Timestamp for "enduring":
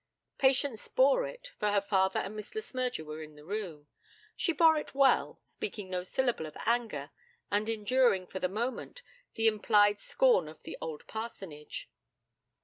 7.69-8.25